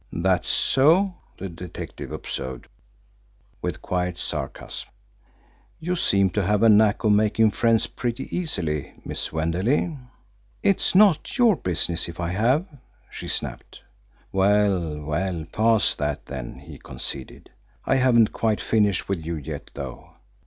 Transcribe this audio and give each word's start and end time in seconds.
"That 0.13 0.45
so?" 0.45 1.13
the 1.37 1.47
detective 1.47 2.11
observed, 2.11 2.65
with 3.61 3.83
quiet 3.83 4.17
sarcasm. 4.17 4.89
"You 5.79 5.95
seem 5.95 6.31
to 6.31 6.41
have 6.41 6.63
a 6.63 6.69
knack 6.69 7.03
of 7.03 7.11
making 7.11 7.51
friends 7.51 7.85
pretty 7.85 8.35
easily, 8.35 8.93
Miss 9.05 9.29
Wenderley." 9.31 9.95
"It 10.63 10.77
is 10.81 10.95
not 10.95 11.37
your 11.37 11.55
business 11.55 12.09
if 12.09 12.19
I 12.19 12.29
have," 12.29 12.65
she 13.11 13.27
snapped. 13.27 13.81
"Well, 14.31 15.01
we'll 15.01 15.45
pass 15.45 15.93
that, 15.93 16.25
then," 16.25 16.55
he 16.57 16.79
conceded. 16.79 17.51
"I 17.85 17.97
haven't 17.97 18.33
quite 18.33 18.59
finished 18.59 19.07
with 19.07 19.23
you 19.23 19.35
yet, 19.35 19.69
though. 19.75 20.13